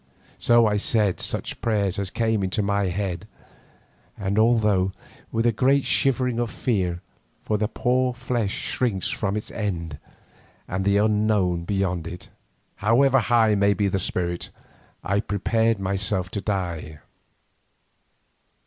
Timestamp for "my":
2.63-2.85